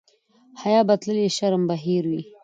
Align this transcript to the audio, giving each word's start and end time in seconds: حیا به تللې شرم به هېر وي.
حیا 0.61 0.81
به 0.87 0.95
تللې 1.01 1.27
شرم 1.37 1.63
به 1.69 1.75
هېر 1.83 2.03
وي. 2.11 2.21